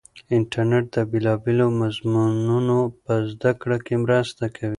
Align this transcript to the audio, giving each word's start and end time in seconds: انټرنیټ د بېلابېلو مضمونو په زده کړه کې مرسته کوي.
انټرنیټ 0.37 0.85
د 0.95 0.97
بېلابېلو 1.11 1.65
مضمونو 1.81 2.79
په 3.03 3.13
زده 3.31 3.51
کړه 3.61 3.77
کې 3.85 3.95
مرسته 4.05 4.43
کوي. 4.55 4.69